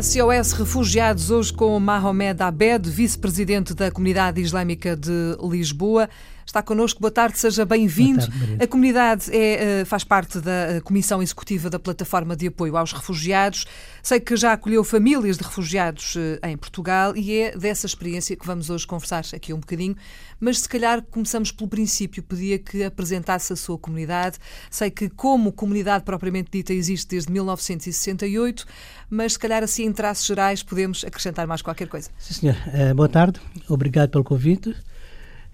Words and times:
SOS 0.00 0.52
Refugiados, 0.52 1.30
hoje 1.30 1.52
com 1.52 1.78
Mahomed 1.78 2.40
Abed, 2.42 2.88
vice-presidente 2.88 3.74
da 3.74 3.90
Comunidade 3.90 4.40
Islâmica 4.40 4.96
de 4.96 5.36
Lisboa. 5.42 6.08
Está 6.52 6.62
connosco, 6.62 7.00
boa 7.00 7.10
tarde, 7.10 7.38
seja 7.38 7.64
bem-vindo. 7.64 8.26
A 8.62 8.66
comunidade 8.66 9.34
é, 9.34 9.80
eh, 9.80 9.84
faz 9.86 10.04
parte 10.04 10.38
da 10.38 10.52
eh, 10.52 10.80
Comissão 10.82 11.22
Executiva 11.22 11.70
da 11.70 11.78
Plataforma 11.78 12.36
de 12.36 12.48
Apoio 12.48 12.76
aos 12.76 12.92
Refugiados. 12.92 13.64
Sei 14.02 14.20
que 14.20 14.36
já 14.36 14.52
acolheu 14.52 14.84
famílias 14.84 15.38
de 15.38 15.44
refugiados 15.44 16.14
eh, 16.14 16.50
em 16.50 16.58
Portugal 16.58 17.16
e 17.16 17.40
é 17.40 17.56
dessa 17.56 17.86
experiência 17.86 18.36
que 18.36 18.46
vamos 18.46 18.68
hoje 18.68 18.86
conversar 18.86 19.24
aqui 19.34 19.54
um 19.54 19.60
bocadinho. 19.60 19.96
Mas 20.38 20.60
se 20.60 20.68
calhar 20.68 21.00
começamos 21.10 21.50
pelo 21.50 21.70
princípio, 21.70 22.22
pedia 22.22 22.58
que 22.58 22.84
apresentasse 22.84 23.50
a 23.54 23.56
sua 23.56 23.78
comunidade. 23.78 24.36
Sei 24.70 24.90
que, 24.90 25.08
como 25.08 25.52
comunidade 25.52 26.04
propriamente 26.04 26.50
dita, 26.52 26.74
existe 26.74 27.08
desde 27.08 27.32
1968, 27.32 28.66
mas 29.08 29.32
se 29.32 29.38
calhar 29.38 29.62
assim, 29.62 29.84
em 29.84 29.92
traços 29.92 30.26
gerais, 30.26 30.62
podemos 30.62 31.02
acrescentar 31.02 31.46
mais 31.46 31.62
qualquer 31.62 31.88
coisa. 31.88 32.10
Sim, 32.18 32.34
senhor. 32.34 32.56
Boa 32.94 33.08
tarde, 33.08 33.40
obrigado 33.70 34.10
pelo 34.10 34.22
convite. 34.22 34.76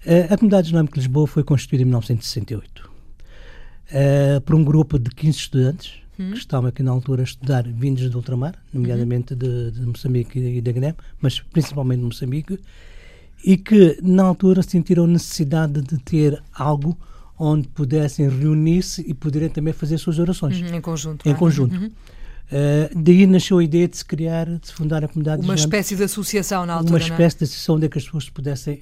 Uh, 0.05 0.33
a 0.33 0.37
Comunidade 0.37 0.67
Islâmica 0.67 0.93
de 0.93 0.99
Lisboa 1.01 1.27
foi 1.27 1.43
constituída 1.43 1.83
em 1.83 1.85
1968 1.85 2.85
uh, 2.85 2.89
eh, 3.91 4.39
por 4.39 4.55
um 4.55 4.63
grupo 4.63 4.97
de 4.97 5.09
15 5.09 5.37
estudantes 5.37 5.93
hum. 6.17 6.31
que 6.31 6.37
estavam 6.37 6.69
aqui 6.69 6.81
na 6.81 6.91
altura 6.91 7.21
a 7.21 7.25
estudar 7.25 7.63
vindos 7.63 8.09
do 8.09 8.17
ultramar, 8.17 8.55
nomeadamente 8.73 9.33
uhum. 9.33 9.39
de, 9.39 9.71
de, 9.71 9.85
Moçambique 9.85 10.39
e 10.39 10.61
da 10.61 10.71
Guiné, 10.71 10.95
mas 11.21 11.39
principalmente 11.39 11.99
de 11.99 12.05
Moçambique, 12.05 12.59
e 13.43 13.57
que 13.57 13.97
na 14.01 14.23
altura 14.23 14.61
sentiram 14.61 15.07
necessidade 15.07 15.81
de 15.81 15.97
ter 15.97 16.41
algo 16.53 16.97
onde 17.37 17.67
pudessem 17.69 18.27
reunir-se 18.29 19.01
e 19.07 19.13
poderem 19.13 19.49
também 19.49 19.73
fazer 19.73 19.97
suas 19.97 20.19
orações. 20.19 20.61
Uhum, 20.61 20.75
em 20.75 20.81
conjunto. 20.81 21.27
Em 21.27 21.33
conjunto. 21.33 21.75
Uhum. 21.75 21.85
Uh, 21.87 22.99
daí 22.99 23.27
nasceu 23.27 23.59
a 23.59 23.63
ideia 23.63 23.87
de 23.87 23.95
se 23.95 24.03
criar, 24.03 24.45
de 24.45 24.67
se 24.67 24.73
fundar 24.73 25.03
a 25.03 25.07
comunidade 25.07 25.43
Uma 25.43 25.53
espécie 25.53 25.95
de 25.95 26.03
associação 26.03 26.65
na 26.65 26.73
altura, 26.73 26.97
Uma 26.97 26.99
é? 26.99 27.11
espécie 27.11 27.35
é? 27.35 27.39
de 27.39 27.43
associação 27.43 27.75
onde 27.75 27.85
é 27.85 27.89
as 27.95 28.03
pessoas 28.03 28.29
pudessem 28.29 28.81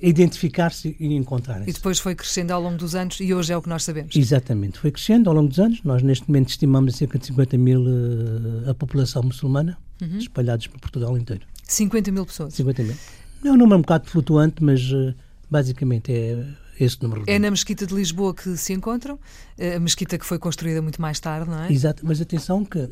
identificar-se 0.00 0.96
e 0.98 1.14
encontrar-se. 1.14 1.70
E 1.70 1.72
depois 1.72 1.98
foi 1.98 2.14
crescendo 2.14 2.52
ao 2.52 2.60
longo 2.60 2.76
dos 2.76 2.94
anos 2.94 3.18
e 3.20 3.32
hoje 3.32 3.52
é 3.52 3.56
o 3.56 3.62
que 3.62 3.68
nós 3.68 3.84
sabemos. 3.84 4.14
Exatamente, 4.14 4.78
foi 4.78 4.90
crescendo 4.90 5.28
ao 5.30 5.36
longo 5.36 5.48
dos 5.48 5.58
anos. 5.58 5.82
Nós 5.82 6.02
neste 6.02 6.28
momento 6.28 6.50
estimamos 6.50 6.96
cerca 6.96 7.18
de 7.18 7.26
50 7.26 7.58
mil 7.58 7.82
uh, 7.82 8.70
a 8.70 8.74
população 8.74 9.22
muçulmana, 9.22 9.78
uhum. 10.00 10.18
espalhados 10.18 10.66
por 10.66 10.80
Portugal 10.80 11.16
inteiro. 11.16 11.46
50 11.64 12.12
mil 12.12 12.26
pessoas? 12.26 12.54
50 12.54 12.82
mil. 12.82 12.96
É 13.44 13.50
um 13.50 13.56
número 13.56 13.78
um 13.78 13.82
bocado 13.82 14.08
flutuante, 14.08 14.62
mas 14.62 14.82
uh, 14.92 15.14
basicamente 15.50 16.12
é 16.12 16.46
esse 16.78 17.02
número. 17.02 17.24
É 17.26 17.38
na 17.38 17.50
Mesquita 17.50 17.86
de 17.86 17.94
Lisboa 17.94 18.34
que 18.34 18.56
se 18.56 18.72
encontram, 18.72 19.18
eh, 19.56 19.76
a 19.76 19.80
mesquita 19.80 20.18
que 20.18 20.26
foi 20.26 20.38
construída 20.38 20.82
muito 20.82 21.00
mais 21.00 21.18
tarde, 21.18 21.48
não 21.48 21.62
é? 21.62 21.72
Exato, 21.72 22.04
mas 22.04 22.20
atenção 22.20 22.64
que 22.64 22.78
uh, 22.78 22.90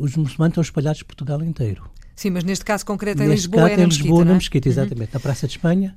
os 0.00 0.14
muçulmanos 0.16 0.52
estão 0.52 0.62
espalhados 0.62 1.02
por 1.02 1.08
Portugal 1.08 1.42
inteiro. 1.42 1.88
Sim, 2.14 2.30
mas 2.30 2.44
neste 2.44 2.64
caso 2.64 2.84
concreto 2.84 3.22
em 3.22 3.28
neste 3.28 3.46
Lisboa 3.46 3.62
caso, 3.62 3.72
é 3.72 3.76
na 3.76 3.82
em 3.82 3.86
Lisboa, 3.86 4.24
na 4.24 4.34
Mesquita, 4.34 4.68
uhum. 4.68 4.72
exatamente, 4.72 5.08
uhum. 5.08 5.14
na 5.14 5.20
Praça 5.20 5.46
de 5.46 5.54
Espanha. 5.54 5.96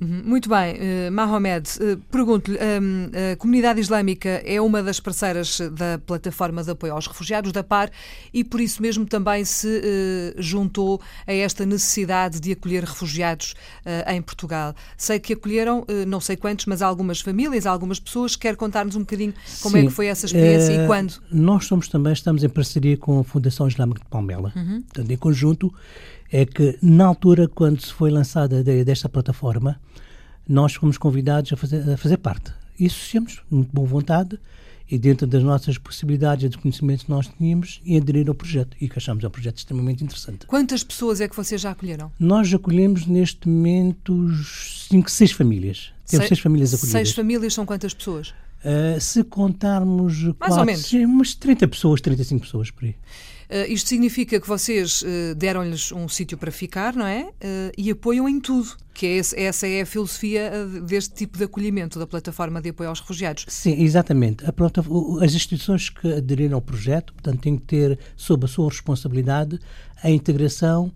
Muito 0.00 0.48
bem, 0.48 0.76
uh, 0.76 1.12
Mahomed, 1.12 1.68
uh, 1.80 1.96
pergunto-lhe, 2.10 2.56
um, 2.56 3.10
a 3.32 3.36
comunidade 3.36 3.80
islâmica 3.80 4.28
é 4.44 4.60
uma 4.60 4.80
das 4.80 5.00
parceiras 5.00 5.60
da 5.72 5.98
plataforma 5.98 6.62
de 6.62 6.70
apoio 6.70 6.92
aos 6.92 7.06
refugiados 7.06 7.50
da 7.50 7.64
PAR 7.64 7.90
e 8.32 8.44
por 8.44 8.60
isso 8.60 8.80
mesmo 8.80 9.04
também 9.04 9.44
se 9.44 9.66
uh, 9.66 10.40
juntou 10.40 11.00
a 11.26 11.32
esta 11.32 11.66
necessidade 11.66 12.38
de 12.38 12.52
acolher 12.52 12.84
refugiados 12.84 13.54
em 14.06 14.20
Portugal. 14.22 14.74
Sei 14.96 15.18
que 15.18 15.32
acolheram, 15.32 15.84
não 16.06 16.20
sei 16.20 16.36
quantos, 16.36 16.66
mas 16.66 16.82
algumas 16.82 17.20
famílias, 17.20 17.66
algumas 17.66 17.98
pessoas. 17.98 18.36
Quer 18.36 18.56
contar-nos 18.56 18.96
um 18.96 19.00
bocadinho 19.00 19.32
como 19.62 19.76
Sim, 19.76 19.82
é 19.82 19.86
que 19.86 19.92
foi 19.92 20.06
essa 20.06 20.26
experiência 20.26 20.72
e 20.72 20.86
quando? 20.86 21.14
Nós 21.30 21.64
somos 21.64 21.88
também, 21.88 22.12
estamos 22.12 22.44
em 22.44 22.48
parceria 22.48 22.96
com 22.96 23.20
a 23.20 23.24
Fundação 23.24 23.66
Islâmica 23.66 24.00
de 24.00 24.08
Palmela, 24.08 24.52
uhum. 24.54 24.82
portanto, 24.82 25.10
em 25.10 25.16
conjunto 25.16 25.72
é 26.30 26.44
que, 26.44 26.78
na 26.82 27.06
altura, 27.06 27.48
quando 27.48 27.80
se 27.80 27.92
foi 27.92 28.10
lançada 28.10 28.60
ideia 28.60 28.84
desta 28.84 29.08
plataforma, 29.08 29.80
nós 30.46 30.74
fomos 30.74 30.98
convidados 30.98 31.52
a 31.52 31.56
fazer, 31.56 31.90
a 31.90 31.96
fazer 31.96 32.18
parte. 32.18 32.52
E 32.78 32.86
associamos, 32.86 33.42
muito 33.50 33.70
boa 33.72 33.86
vontade, 33.86 34.38
e 34.90 34.98
dentro 34.98 35.26
das 35.26 35.42
nossas 35.42 35.76
possibilidades 35.76 36.44
e 36.44 36.48
dos 36.48 36.56
conhecimentos 36.56 37.04
que 37.04 37.10
nós 37.10 37.28
tínhamos, 37.28 37.80
e 37.84 37.96
aderir 37.96 38.28
ao 38.28 38.34
projeto. 38.34 38.76
E 38.80 38.88
que 38.88 38.98
achamos 38.98 39.22
um 39.22 39.30
projeto 39.30 39.58
extremamente 39.58 40.02
interessante. 40.02 40.46
Quantas 40.46 40.82
pessoas 40.82 41.20
é 41.20 41.28
que 41.28 41.36
vocês 41.36 41.60
já 41.60 41.72
acolheram? 41.72 42.10
Nós 42.18 42.52
acolhemos, 42.52 43.06
neste 43.06 43.48
momento, 43.48 44.32
cinco, 44.88 45.10
seis 45.10 45.32
famílias. 45.32 45.92
Temos 46.06 46.26
seis, 46.26 46.28
seis 46.28 46.40
famílias 46.40 46.72
acolhidas. 46.72 46.92
Seis 46.92 47.14
famílias 47.14 47.52
são 47.52 47.66
quantas 47.66 47.92
pessoas? 47.92 48.28
Uh, 48.64 48.98
se 49.00 49.22
contarmos 49.22 50.22
Mais 50.22 50.36
quatro, 50.38 50.58
ou 50.60 50.64
menos. 50.64 50.92
umas 50.92 51.34
30 51.34 51.68
pessoas, 51.68 52.00
35 52.00 52.40
pessoas 52.40 52.70
por 52.70 52.86
aí. 52.86 52.94
Uh, 53.50 53.72
isto 53.72 53.88
significa 53.88 54.38
que 54.38 54.46
vocês 54.46 55.02
uh, 55.02 55.34
deram-lhes 55.34 55.90
um 55.90 56.06
sítio 56.06 56.36
para 56.36 56.52
ficar, 56.52 56.94
não 56.94 57.06
é? 57.06 57.22
Uh, 57.22 57.72
e 57.78 57.90
apoiam 57.90 58.28
em 58.28 58.38
tudo, 58.38 58.76
que 58.92 59.06
é 59.06 59.16
esse, 59.16 59.40
essa 59.40 59.66
é 59.66 59.80
a 59.80 59.86
filosofia 59.86 60.50
deste 60.86 61.14
tipo 61.14 61.38
de 61.38 61.44
acolhimento 61.44 61.98
da 61.98 62.06
plataforma 62.06 62.60
de 62.60 62.68
apoio 62.68 62.90
aos 62.90 63.00
refugiados. 63.00 63.46
Sim, 63.48 63.82
exatamente. 63.82 64.44
as 65.22 65.34
instituições 65.34 65.88
que 65.88 66.12
aderiram 66.12 66.56
ao 66.56 66.62
projeto, 66.62 67.14
portanto, 67.14 67.40
têm 67.40 67.56
que 67.56 67.64
ter 67.64 67.98
sob 68.16 68.44
a 68.44 68.48
sua 68.48 68.68
responsabilidade 68.68 69.58
a 70.02 70.10
integração 70.10 70.92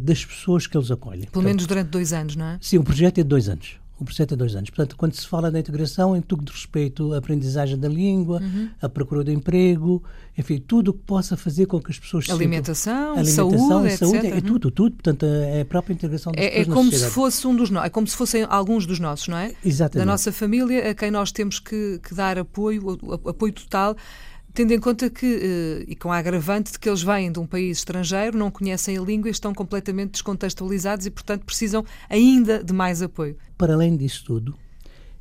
das 0.00 0.24
pessoas 0.24 0.66
que 0.66 0.76
eles 0.76 0.90
acolhem. 0.90 1.28
Pelo 1.30 1.44
menos 1.44 1.66
durante 1.66 1.88
dois 1.88 2.12
anos, 2.12 2.34
não 2.34 2.46
é? 2.46 2.58
Sim, 2.60 2.78
o 2.78 2.82
projeto 2.82 3.18
é 3.18 3.22
de 3.22 3.28
dois 3.28 3.48
anos 3.48 3.79
o 4.00 4.04
processo 4.04 4.34
é 4.34 4.36
dois 4.36 4.56
anos. 4.56 4.70
Portanto, 4.70 4.96
quando 4.96 5.14
se 5.14 5.26
fala 5.26 5.50
da 5.50 5.58
integração, 5.58 6.16
em 6.16 6.22
tudo 6.22 6.44
de 6.44 6.52
respeito 6.52 7.12
à 7.12 7.18
aprendizagem 7.18 7.78
da 7.78 7.88
língua, 7.88 8.40
uhum. 8.40 8.70
à 8.80 8.88
procura 8.88 9.22
de 9.22 9.32
emprego, 9.32 10.02
enfim, 10.36 10.58
tudo 10.58 10.90
o 10.90 10.94
que 10.94 11.00
possa 11.00 11.36
fazer 11.36 11.66
com 11.66 11.80
que 11.80 11.90
as 11.90 11.98
pessoas 11.98 12.28
alimentação, 12.30 13.16
sintam, 13.24 13.48
alimentação, 13.48 13.68
saúde, 13.68 13.96
saúde 13.96 14.26
etc. 14.26 14.36
é 14.36 14.40
tudo, 14.40 14.70
tudo. 14.70 14.92
Portanto, 14.92 15.26
é 15.26 15.60
a 15.60 15.64
própria 15.64 15.92
integração 15.92 16.32
das 16.32 16.42
é, 16.42 16.60
é 16.60 16.64
como 16.64 16.90
se 16.90 17.06
fosse 17.06 17.46
um 17.46 17.54
dos 17.54 17.70
nossos, 17.70 17.86
é 17.86 17.90
como 17.90 18.06
se 18.06 18.16
fossem 18.16 18.46
alguns 18.48 18.86
dos 18.86 18.98
nossos, 18.98 19.28
não 19.28 19.36
é? 19.36 19.54
Exatamente. 19.64 20.06
Da 20.06 20.10
nossa 20.10 20.32
família, 20.32 20.90
a 20.90 20.94
quem 20.94 21.10
nós 21.10 21.30
temos 21.30 21.58
que, 21.58 22.00
que 22.02 22.14
dar 22.14 22.38
apoio, 22.38 22.98
apoio 23.26 23.52
total 23.52 23.96
tendo 24.52 24.72
em 24.72 24.78
conta 24.78 25.08
que, 25.08 25.26
eh, 25.26 25.84
e 25.88 25.96
com 25.96 26.12
a 26.12 26.18
agravante 26.18 26.72
de 26.72 26.78
que 26.78 26.88
eles 26.88 27.02
vêm 27.02 27.30
de 27.30 27.38
um 27.38 27.46
país 27.46 27.78
estrangeiro, 27.78 28.36
não 28.36 28.50
conhecem 28.50 28.98
a 28.98 29.00
língua 29.00 29.28
e 29.28 29.30
estão 29.30 29.54
completamente 29.54 30.12
descontextualizados 30.12 31.06
e, 31.06 31.10
portanto, 31.10 31.44
precisam 31.44 31.84
ainda 32.08 32.62
de 32.62 32.72
mais 32.72 33.02
apoio. 33.02 33.36
Para 33.56 33.74
além 33.74 33.96
disso 33.96 34.24
tudo, 34.24 34.56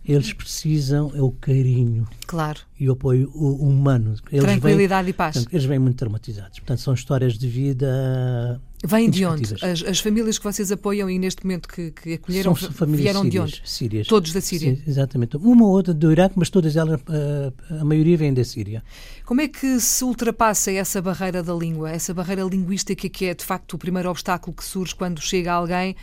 eles 0.04 0.34
precisam 0.34 1.12
é 1.14 1.22
o 1.22 1.32
carinho 1.32 2.08
claro. 2.26 2.60
e 2.80 2.90
o 2.90 2.94
apoio 2.94 3.30
humano. 3.30 4.16
Eles 4.32 4.44
Tranquilidade 4.44 5.06
vêm, 5.06 5.12
e 5.12 5.14
paz. 5.14 5.36
Portanto, 5.36 5.54
eles 5.54 5.66
vêm 5.66 5.80
muito 5.80 5.98
traumatizados. 5.98 6.60
Portanto, 6.60 6.80
são 6.80 6.94
histórias 6.94 7.38
de 7.38 7.48
vida. 7.48 8.60
Vêm 8.84 9.10
de 9.10 9.26
onde? 9.26 9.56
As, 9.56 9.84
as, 9.84 10.00
famílias 10.00 10.38
que 10.38 10.44
vocês 10.46 10.72
apoiam 10.72 11.10
e 11.10 11.20
neste 11.20 11.44
momento 11.44 11.68
que, 11.68 11.92
que 11.92 12.14
acolheram 12.14 12.56
são 12.56 12.72
famílias 12.72 13.02
vieram 13.02 13.24
sírias, 13.24 13.32
de 13.32 13.40
onde? 13.40 13.62
Sírias. 13.66 14.08
Todos 14.08 14.32
da 14.32 14.40
Síria? 14.40 14.76
Sim, 14.76 14.84
exatamente. 14.88 15.36
Uma 15.36 15.66
ou 15.66 15.72
outra 15.72 15.94
do 15.94 16.10
Iraque, 16.10 16.36
mas 16.38 16.50
todas 16.50 16.78
elas, 16.78 17.02
a, 17.08 17.82
a 17.82 17.84
maioria 17.84 18.18
vem 18.18 18.34
da 18.34 18.44
Síria. 18.44 18.82
Como 19.26 19.42
é 19.42 19.50
que 19.50 19.82
se 19.82 20.04
ultrapassa 20.06 20.72
essa 20.72 21.02
barreira 21.02 21.44
da 21.44 21.54
língua, 21.54 21.92
essa 21.92 22.14
barreira 22.14 22.44
linguística 22.44 23.10
que 23.10 23.26
é 23.26 23.34
de 23.34 23.44
facto 23.44 23.74
o 23.74 23.78
primeiro 23.78 24.10
obstáculo 24.10 24.56
que 24.56 24.64
surge 24.64 24.96
quando 24.96 25.20
chega 25.20 25.52
alguém 25.52 25.96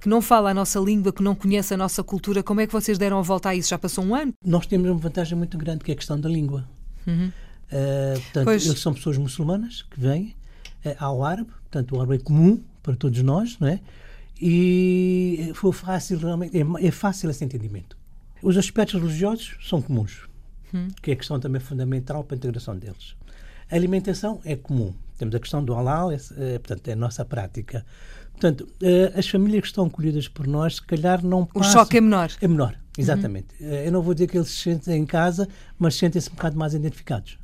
que 0.00 0.08
não 0.08 0.22
fala 0.22 0.50
a 0.50 0.54
nossa 0.54 0.80
língua, 0.80 1.12
que 1.12 1.22
não 1.22 1.34
conhece 1.34 1.74
a 1.74 1.76
nossa 1.76 2.02
cultura, 2.02 2.42
como 2.42 2.60
é 2.60 2.66
que 2.66 2.72
vocês 2.72 2.98
deram 2.98 3.18
a 3.18 3.22
volta 3.22 3.50
a 3.50 3.54
isso? 3.54 3.68
Já 3.68 3.78
passou 3.78 4.04
um 4.04 4.14
ano? 4.14 4.34
Nós 4.44 4.66
temos 4.66 4.90
uma 4.90 4.98
vantagem 4.98 5.36
muito 5.36 5.56
grande, 5.56 5.84
que 5.84 5.92
é 5.92 5.94
a 5.94 5.96
questão 5.96 6.18
da 6.18 6.28
língua. 6.28 6.68
Uhum. 7.06 7.26
Uh, 7.28 8.20
portanto, 8.20 8.44
pois... 8.44 8.66
eles 8.66 8.80
são 8.80 8.92
pessoas 8.92 9.16
muçulmanas 9.16 9.82
que 9.82 10.00
vêm 10.00 10.34
ao 10.98 11.24
árabe, 11.24 11.50
portanto, 11.50 11.96
o 11.96 12.00
árabe 12.00 12.16
é 12.16 12.18
comum 12.18 12.62
para 12.82 12.96
todos 12.96 13.22
nós, 13.22 13.58
não 13.58 13.68
é? 13.68 13.80
E 14.40 15.52
foi 15.54 15.72
fácil, 15.72 16.18
realmente, 16.18 16.58
é, 16.58 16.86
é 16.86 16.90
fácil 16.90 17.30
esse 17.30 17.44
entendimento. 17.44 17.96
Os 18.42 18.56
aspectos 18.56 19.00
religiosos 19.00 19.56
são 19.62 19.80
comuns, 19.80 20.22
uhum. 20.74 20.88
que 21.00 21.12
é 21.12 21.14
a 21.14 21.16
questão 21.16 21.38
também 21.38 21.60
fundamental 21.60 22.24
para 22.24 22.34
a 22.34 22.38
integração 22.38 22.76
deles. 22.76 23.14
A 23.70 23.76
alimentação 23.76 24.40
é 24.44 24.56
comum. 24.56 24.92
Temos 25.16 25.34
a 25.34 25.38
questão 25.38 25.64
do 25.64 25.72
halal, 25.72 26.10
é, 26.10 26.16
é, 26.36 26.58
portanto, 26.58 26.88
é 26.88 26.92
a 26.92 26.96
nossa 26.96 27.24
prática. 27.24 27.86
Portanto, 28.32 28.62
uh, 28.82 29.16
as 29.16 29.28
famílias 29.28 29.62
que 29.62 29.68
estão 29.68 29.86
acolhidas 29.86 30.26
por 30.26 30.48
nós, 30.48 30.76
se 30.76 30.82
calhar 30.82 31.24
não 31.24 31.46
passam... 31.46 31.70
O 31.70 31.72
choque 31.72 31.98
é 31.98 32.00
menor. 32.00 32.32
É 32.40 32.48
menor, 32.48 32.76
exatamente. 32.98 33.54
Uhum. 33.60 33.68
Uh, 33.68 33.74
eu 33.74 33.92
não 33.92 34.02
vou 34.02 34.12
dizer 34.12 34.26
que 34.26 34.36
eles 34.36 34.48
se 34.48 34.62
sentem 34.62 35.00
em 35.00 35.06
casa, 35.06 35.48
mas 35.78 35.94
sentem-se 35.94 36.28
um 36.28 36.34
bocado 36.34 36.58
mais 36.58 36.74
identificados. 36.74 37.38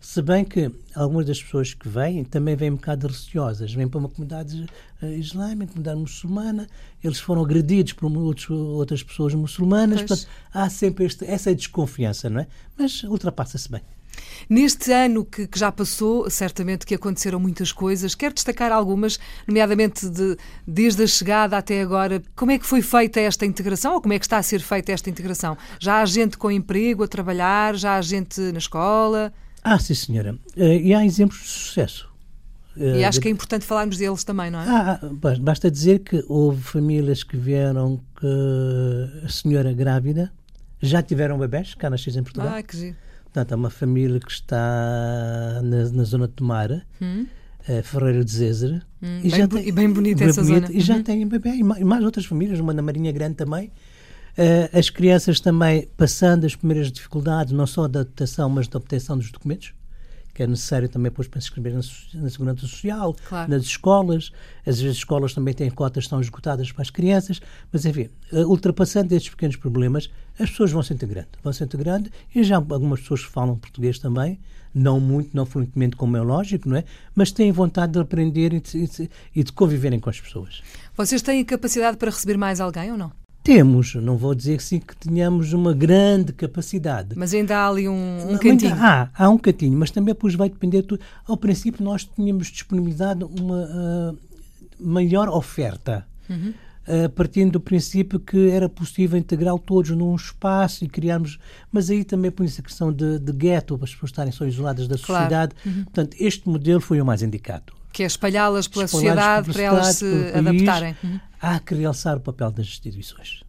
Se 0.00 0.22
bem 0.22 0.44
que 0.44 0.70
algumas 0.94 1.26
das 1.26 1.42
pessoas 1.42 1.74
que 1.74 1.88
vêm 1.88 2.22
também 2.24 2.54
vêm 2.54 2.70
um 2.70 2.76
bocado 2.76 3.08
receosas, 3.08 3.72
vêm 3.72 3.88
para 3.88 3.98
uma 3.98 4.08
comunidade 4.08 4.64
uh, 5.02 5.06
islâmica, 5.06 5.72
comunidade 5.72 6.00
muçulmana, 6.00 6.68
eles 7.02 7.18
foram 7.18 7.44
agredidos 7.44 7.94
por 7.94 8.06
outros, 8.16 8.48
outras 8.50 9.02
pessoas 9.02 9.34
muçulmanas, 9.34 10.02
portanto, 10.02 10.28
há 10.54 10.70
sempre 10.70 11.04
este, 11.04 11.24
essa 11.24 11.52
desconfiança, 11.52 12.30
não 12.30 12.40
é? 12.40 12.46
Mas 12.76 13.02
ultrapassa-se 13.02 13.68
bem. 13.70 13.82
Neste 14.48 14.92
ano 14.92 15.24
que, 15.24 15.46
que, 15.46 15.58
já 15.58 15.70
passou, 15.70 16.28
certamente 16.30 16.86
que 16.86 16.94
aconteceram 16.94 17.38
muitas 17.38 17.70
coisas. 17.70 18.14
Quero 18.14 18.34
destacar 18.34 18.72
algumas, 18.72 19.18
nomeadamente 19.46 20.08
de, 20.08 20.36
desde 20.66 21.02
a 21.02 21.06
chegada 21.06 21.56
até 21.56 21.80
agora. 21.80 22.22
Como 22.34 22.50
é 22.50 22.58
que 22.58 22.66
foi 22.66 22.82
feita 22.82 23.20
esta 23.20 23.44
integração 23.46 23.94
ou 23.94 24.00
como 24.00 24.14
é 24.14 24.18
que 24.18 24.24
está 24.24 24.38
a 24.38 24.42
ser 24.42 24.60
feita 24.60 24.92
esta 24.92 25.10
integração? 25.10 25.56
Já 25.78 26.00
há 26.00 26.06
gente 26.06 26.36
com 26.36 26.50
emprego 26.50 27.04
a 27.04 27.08
trabalhar? 27.08 27.76
Já 27.76 27.96
há 27.96 28.02
gente 28.02 28.40
na 28.40 28.58
escola? 28.58 29.32
Ah, 29.62 29.78
sim, 29.78 29.94
senhora. 29.94 30.34
Uh, 30.56 30.62
e 30.62 30.94
há 30.94 31.04
exemplos 31.04 31.40
de 31.40 31.48
sucesso. 31.48 32.08
E 32.76 33.04
acho 33.04 33.20
que 33.20 33.26
é 33.26 33.30
importante 33.30 33.64
falarmos 33.64 33.96
deles 33.96 34.22
também, 34.22 34.50
não 34.50 34.60
é? 34.60 34.68
Ah, 34.68 35.00
ah 35.02 35.36
basta 35.40 35.68
dizer 35.68 35.98
que 35.98 36.24
houve 36.28 36.62
famílias 36.62 37.24
que 37.24 37.36
vieram 37.36 38.00
que 38.18 39.24
a 39.24 39.28
senhora 39.28 39.72
grávida 39.72 40.32
já 40.80 41.02
tiveram 41.02 41.38
bebés 41.38 41.74
cá 41.74 41.90
nascidos 41.90 42.16
em 42.16 42.22
Portugal. 42.22 42.48
Ah, 42.54 42.62
que 42.62 42.76
giro. 42.76 42.96
Portanto, 43.24 43.52
é 43.52 43.56
uma 43.56 43.70
família 43.70 44.20
que 44.20 44.30
está 44.30 45.60
na, 45.62 45.90
na 45.90 46.04
zona 46.04 46.26
de 46.26 46.34
Tomara, 46.34 46.82
hum. 47.00 47.26
uh, 47.68 47.82
Ferreira 47.82 48.24
de 48.24 48.30
Zézer. 48.30 48.82
Hum, 49.02 49.18
e, 49.18 49.30
bem, 49.30 49.30
já 49.30 49.48
tem, 49.48 49.68
e 49.68 49.72
bem 49.72 49.90
bonita 49.90 50.20
bem 50.20 50.28
essa 50.28 50.42
zona. 50.42 50.68
E 50.70 50.80
já 50.80 50.96
uhum. 50.96 51.02
tem 51.02 51.26
bebê, 51.26 51.50
e 51.50 51.62
mais 51.62 52.04
outras 52.04 52.24
famílias, 52.24 52.58
uma 52.58 52.72
na 52.72 52.80
Marinha 52.80 53.12
Grande 53.12 53.34
também. 53.34 53.70
Uh, 54.36 54.78
as 54.78 54.90
crianças 54.90 55.40
também 55.40 55.88
passando 55.96 56.44
as 56.44 56.54
primeiras 56.54 56.92
dificuldades, 56.92 57.52
não 57.52 57.66
só 57.66 57.88
da 57.88 58.00
adaptação, 58.00 58.48
mas 58.48 58.68
da 58.68 58.78
obtenção 58.78 59.16
dos 59.18 59.30
documentos 59.30 59.72
que 60.38 60.44
é 60.44 60.46
necessário 60.46 60.88
também 60.88 61.10
depois 61.10 61.26
para 61.26 61.40
se 61.40 61.48
inscrever 61.48 61.72
na, 61.72 61.80
na 62.22 62.30
Segurança 62.30 62.60
Social, 62.60 63.16
claro. 63.28 63.50
nas 63.50 63.62
escolas. 63.64 64.30
Às 64.64 64.76
vezes 64.76 64.92
as 64.92 64.96
escolas 64.98 65.34
também 65.34 65.52
têm 65.52 65.68
cotas 65.68 66.04
que 66.04 66.06
estão 66.06 66.20
esgotadas 66.20 66.70
para 66.70 66.82
as 66.82 66.90
crianças, 66.90 67.40
mas 67.72 67.84
enfim, 67.84 68.08
eh, 68.32 68.44
ultrapassando 68.44 69.12
estes 69.16 69.30
pequenos 69.30 69.56
problemas, 69.56 70.08
as 70.38 70.48
pessoas 70.48 70.70
vão 70.70 70.80
se 70.80 70.94
integrando, 70.94 71.26
vão 71.42 71.52
se 71.52 71.64
integrando 71.64 72.08
e 72.32 72.44
já 72.44 72.54
algumas 72.54 73.00
pessoas 73.00 73.22
falam 73.22 73.58
português 73.58 73.98
também, 73.98 74.38
não 74.72 75.00
muito, 75.00 75.36
não 75.36 75.44
fluentemente 75.44 75.96
como 75.96 76.16
é 76.16 76.20
lógico, 76.20 76.68
não 76.68 76.76
é? 76.76 76.84
Mas 77.16 77.32
têm 77.32 77.50
vontade 77.50 77.94
de 77.94 77.98
aprender 77.98 78.52
e 78.52 78.60
de, 78.60 79.10
e 79.34 79.42
de 79.42 79.52
conviverem 79.52 79.98
com 79.98 80.08
as 80.08 80.20
pessoas. 80.20 80.62
Vocês 80.96 81.20
têm 81.20 81.44
capacidade 81.44 81.96
para 81.96 82.12
receber 82.12 82.36
mais 82.36 82.60
alguém 82.60 82.92
ou 82.92 82.96
não? 82.96 83.10
Temos, 83.48 83.94
não 83.94 84.14
vou 84.14 84.34
dizer 84.34 84.60
sim 84.60 84.78
que 84.78 84.94
tenhamos 84.94 85.54
uma 85.54 85.72
grande 85.72 86.34
capacidade. 86.34 87.16
Mas 87.16 87.32
ainda 87.32 87.56
há 87.56 87.66
ali 87.66 87.88
um, 87.88 88.32
um 88.32 88.36
cantinho. 88.36 88.74
Há, 88.74 89.08
há 89.14 89.30
um 89.30 89.38
cantinho, 89.38 89.78
mas 89.78 89.90
também 89.90 90.12
depois 90.12 90.34
vai 90.34 90.50
depender. 90.50 90.82
Tudo. 90.82 91.00
Ao 91.26 91.34
princípio, 91.34 91.82
nós 91.82 92.04
tínhamos 92.04 92.48
disponibilidade 92.48 93.24
uma 93.24 93.62
uh, 93.64 94.18
maior 94.78 95.30
oferta. 95.30 96.06
Uhum. 96.28 96.52
Uh, 96.86 97.08
partindo 97.08 97.52
do 97.52 97.60
princípio 97.60 98.20
que 98.20 98.50
era 98.50 98.68
possível 98.68 99.18
integrar 99.18 99.58
todos 99.58 99.92
num 99.92 100.14
espaço 100.14 100.84
e 100.84 100.88
criarmos. 100.88 101.38
Mas 101.72 101.88
aí 101.88 102.04
também 102.04 102.30
por 102.30 102.44
isso 102.44 102.60
a 102.60 102.64
questão 102.64 102.92
de, 102.92 103.18
de 103.18 103.32
gueto, 103.32 103.78
para 103.78 103.86
as 103.86 103.94
pessoas 103.94 104.10
estarem 104.10 104.32
só 104.32 104.44
isoladas 104.44 104.86
da 104.86 104.98
claro. 104.98 105.24
sociedade. 105.24 105.54
Uhum. 105.64 105.84
Portanto, 105.84 106.16
este 106.20 106.46
modelo 106.46 106.82
foi 106.82 107.00
o 107.00 107.06
mais 107.06 107.22
indicado. 107.22 107.72
Que 107.94 108.02
é 108.02 108.06
espalhá-las 108.06 108.68
pela 108.68 108.86
sociedade 108.86 109.50
para 109.50 109.62
elas 109.62 109.96
se 109.96 110.32
adaptarem. 110.34 110.94
Uhum. 111.02 111.20
Há 111.40 111.60
que 111.60 111.74
realçar 111.74 112.16
o 112.16 112.20
papel 112.20 112.50
das 112.50 112.66
instituições. 112.66 113.44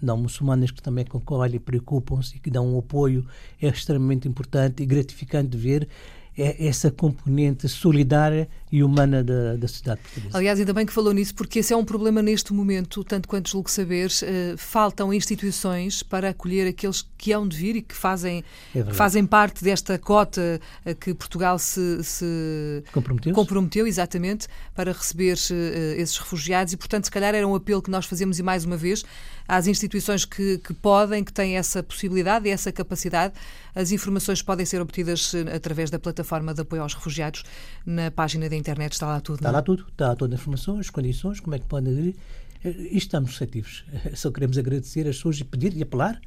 Não 0.00 0.16
muçulmanas 0.16 0.72
que 0.72 0.82
também 0.82 1.04
concorrem 1.04 1.54
e 1.54 1.60
preocupam-se 1.60 2.36
e 2.36 2.40
que 2.40 2.50
dão 2.50 2.74
um 2.74 2.78
apoio 2.78 3.24
é 3.60 3.68
extremamente 3.68 4.26
importante 4.26 4.82
e 4.82 4.86
gratificante 4.86 5.56
ver 5.56 5.88
é 6.36 6.66
essa 6.66 6.90
componente 6.90 7.68
solidária 7.68 8.48
e 8.72 8.82
humana 8.82 9.22
da, 9.22 9.54
da 9.56 9.68
sociedade 9.68 10.00
portuguesa. 10.00 10.38
Aliás, 10.38 10.58
ainda 10.58 10.72
bem 10.72 10.86
que 10.86 10.92
falou 10.94 11.12
nisso, 11.12 11.34
porque 11.34 11.58
esse 11.58 11.74
é 11.74 11.76
um 11.76 11.84
problema 11.84 12.22
neste 12.22 12.54
momento, 12.54 13.04
tanto 13.04 13.28
quanto 13.28 13.50
julgo 13.50 13.70
saber, 13.70 14.08
uh, 14.08 14.56
faltam 14.56 15.12
instituições 15.12 16.02
para 16.02 16.30
acolher 16.30 16.66
aqueles 16.66 17.06
que 17.18 17.32
hão 17.32 17.46
de 17.46 17.54
vir 17.54 17.76
e 17.76 17.82
que 17.82 17.94
fazem, 17.94 18.42
é 18.74 18.82
que 18.82 18.94
fazem 18.94 19.26
parte 19.26 19.62
desta 19.62 19.98
cota 19.98 20.58
a 20.86 20.94
que 20.94 21.12
Portugal 21.12 21.58
se, 21.58 22.02
se 22.02 22.82
comprometeu, 22.92 23.34
comprometeu 23.34 23.86
exatamente 23.86 24.48
para 24.74 24.90
receber 24.90 25.34
uh, 25.34 26.00
esses 26.00 26.16
refugiados 26.16 26.72
e, 26.72 26.76
portanto, 26.78 27.04
se 27.04 27.10
calhar 27.10 27.34
era 27.34 27.46
um 27.46 27.54
apelo 27.54 27.82
que 27.82 27.90
nós 27.90 28.06
fazemos 28.06 28.38
e 28.38 28.42
mais 28.42 28.64
uma 28.64 28.78
vez 28.78 29.04
às 29.46 29.66
instituições 29.66 30.24
que, 30.24 30.58
que 30.58 30.72
podem, 30.72 31.22
que 31.22 31.32
têm 31.32 31.56
essa 31.56 31.82
possibilidade 31.82 32.48
e 32.48 32.50
essa 32.50 32.72
capacidade. 32.72 33.34
As 33.74 33.90
informações 33.90 34.42
podem 34.42 34.66
ser 34.66 34.80
obtidas 34.80 35.34
eh, 35.34 35.54
através 35.54 35.90
da 35.90 35.98
plataforma 35.98 36.52
de 36.52 36.60
apoio 36.60 36.82
aos 36.82 36.94
refugiados 36.94 37.42
na 37.84 38.10
página 38.10 38.48
da 38.48 38.56
internet, 38.62 38.92
está 38.92 39.06
lá 39.06 39.20
tudo. 39.20 39.36
Está 39.36 39.48
não? 39.48 39.54
É? 39.54 39.58
lá 39.58 39.62
tudo, 39.62 39.86
está 39.88 40.16
toda 40.16 40.34
a 40.34 40.36
informação, 40.36 40.78
as 40.78 40.88
condições, 40.88 41.40
como 41.40 41.54
é 41.54 41.58
que 41.58 41.66
podem 41.66 41.92
aderir. 41.92 42.14
Eh, 42.64 42.88
e 42.92 42.98
estamos 42.98 43.32
receptivos. 43.32 43.84
Só 44.14 44.30
queremos 44.30 44.56
agradecer 44.56 45.06
as 45.08 45.16
pessoas 45.16 45.40
e 45.40 45.44
pedir 45.44 45.76
e 45.76 45.82
apelar 45.82 46.20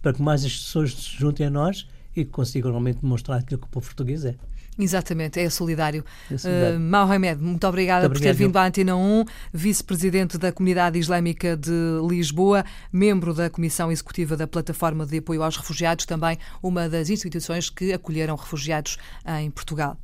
para 0.00 0.12
que 0.12 0.20
mais 0.20 0.44
as 0.44 0.52
pessoas 0.52 0.94
se 0.94 1.16
juntem 1.16 1.46
a 1.46 1.50
nós 1.50 1.86
e 2.14 2.24
que 2.24 2.30
consigam 2.30 2.70
realmente 2.70 3.00
demonstrar 3.00 3.38
aquilo 3.38 3.60
que 3.60 3.66
o 3.66 3.70
povo 3.70 3.86
português 3.86 4.24
é. 4.24 4.34
Exatamente, 4.78 5.38
é 5.38 5.50
solidário. 5.50 6.04
É 6.30 6.38
solidário. 6.38 6.78
Uh, 6.78 6.80
Mohamed, 6.80 7.42
muito 7.42 7.66
obrigada 7.66 8.08
muito 8.08 8.18
por 8.18 8.22
ter 8.22 8.32
vindo 8.32 8.56
à 8.56 8.66
Antena 8.66 8.96
1, 8.96 9.24
vice-presidente 9.52 10.38
da 10.38 10.50
Comunidade 10.50 10.98
Islâmica 10.98 11.56
de 11.56 11.70
Lisboa, 12.08 12.64
membro 12.90 13.34
da 13.34 13.50
Comissão 13.50 13.92
Executiva 13.92 14.36
da 14.36 14.46
Plataforma 14.46 15.04
de 15.04 15.18
Apoio 15.18 15.42
aos 15.42 15.56
Refugiados, 15.56 16.06
também 16.06 16.38
uma 16.62 16.88
das 16.88 17.10
instituições 17.10 17.68
que 17.68 17.92
acolheram 17.92 18.34
refugiados 18.34 18.96
em 19.40 19.50
Portugal. 19.50 19.98